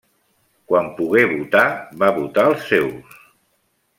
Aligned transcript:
Quan 0.71 0.87
pogué 0.99 1.25
votar, 1.33 1.67
va 2.05 2.11
votar 2.17 2.47
els 2.53 2.65
seus. 2.73 3.17